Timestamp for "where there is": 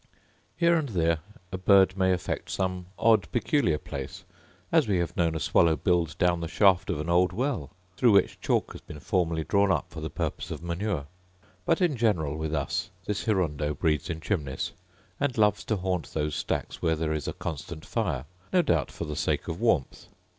16.81-17.27